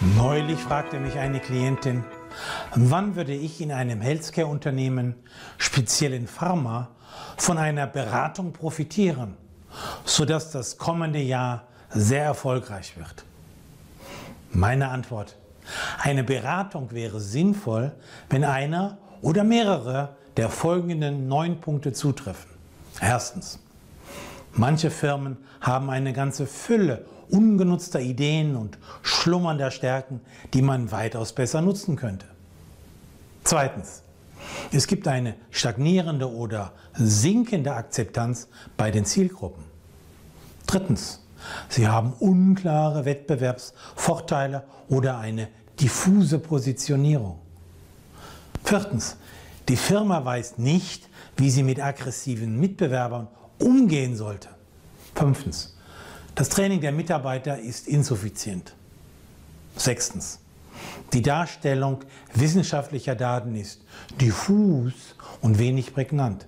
[0.00, 2.04] Neulich fragte mich eine Klientin,
[2.74, 5.14] wann würde ich in einem Healthcare-Unternehmen,
[5.58, 6.88] speziell in Pharma,
[7.36, 9.36] von einer Beratung profitieren,
[10.06, 13.24] sodass das kommende Jahr sehr erfolgreich wird.
[14.52, 15.36] Meine Antwort,
[15.98, 17.92] eine Beratung wäre sinnvoll,
[18.30, 22.50] wenn einer oder mehrere der folgenden neun Punkte zutreffen.
[23.02, 23.58] Erstens,
[24.52, 30.20] manche Firmen haben eine ganze Fülle ungenutzter Ideen und schlummernder Stärken,
[30.52, 32.26] die man weitaus besser nutzen könnte.
[33.44, 34.02] Zweitens,
[34.72, 39.64] es gibt eine stagnierende oder sinkende Akzeptanz bei den Zielgruppen.
[40.66, 41.20] Drittens,
[41.68, 47.38] sie haben unklare Wettbewerbsvorteile oder eine diffuse Positionierung.
[48.64, 49.16] Viertens,
[49.68, 53.28] die Firma weiß nicht, wie sie mit aggressiven Mitbewerbern
[53.60, 54.48] umgehen sollte.
[55.14, 55.76] Fünftens,
[56.34, 58.74] das Training der Mitarbeiter ist insuffizient.
[59.76, 60.38] Sechstens.
[61.12, 61.98] Die Darstellung
[62.34, 63.82] wissenschaftlicher Daten ist
[64.20, 64.92] diffus
[65.40, 66.46] und wenig prägnant.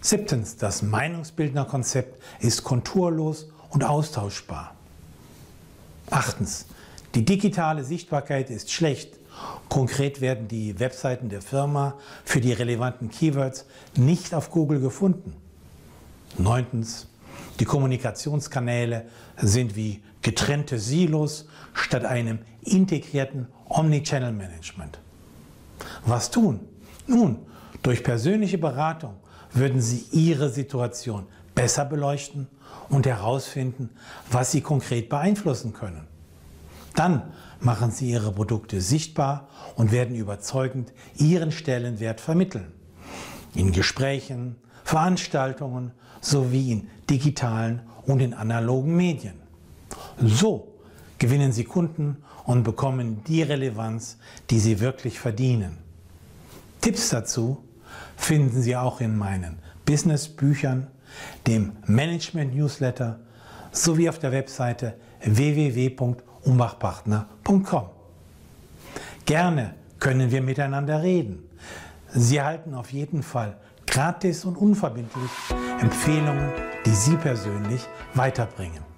[0.00, 0.56] Siebtens.
[0.56, 4.74] Das Meinungsbildnerkonzept ist konturlos und austauschbar.
[6.10, 6.66] Achtens.
[7.14, 9.18] Die digitale Sichtbarkeit ist schlecht.
[9.68, 11.94] Konkret werden die Webseiten der Firma
[12.24, 13.64] für die relevanten Keywords
[13.96, 15.34] nicht auf Google gefunden.
[16.38, 17.08] Neuntens.
[17.58, 24.98] Die Kommunikationskanäle sind wie getrennte Silos statt einem integrierten Omnichannel-Management.
[26.04, 26.60] Was tun?
[27.06, 27.38] Nun,
[27.82, 29.14] durch persönliche Beratung
[29.52, 32.46] würden Sie Ihre Situation besser beleuchten
[32.88, 33.90] und herausfinden,
[34.30, 36.06] was Sie konkret beeinflussen können.
[36.94, 42.72] Dann machen Sie Ihre Produkte sichtbar und werden überzeugend Ihren Stellenwert vermitteln.
[43.54, 49.34] In Gesprächen, Veranstaltungen sowie in digitalen und in analogen Medien.
[50.18, 50.68] So
[51.18, 54.18] gewinnen Sie Kunden und bekommen die Relevanz,
[54.50, 55.78] die Sie wirklich verdienen.
[56.80, 57.62] Tipps dazu
[58.16, 60.88] finden Sie auch in meinen Business-Büchern,
[61.46, 63.20] dem Management-Newsletter
[63.72, 67.84] sowie auf der Webseite www.umbachpartner.com.
[69.24, 71.48] Gerne können wir miteinander reden.
[72.12, 73.56] Sie erhalten auf jeden Fall
[73.86, 75.30] gratis und unverbindlich
[75.80, 76.50] Empfehlungen,
[76.84, 78.89] die Sie persönlich weiterbringen.